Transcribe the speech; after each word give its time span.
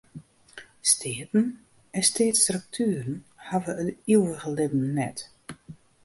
Steaten 0.81 1.43
en 1.97 2.03
steatsstruktueren 2.09 3.15
hawwe 3.49 3.71
it 3.89 3.93
ivige 4.15 4.49
libben 4.57 4.87
net. 4.99 5.17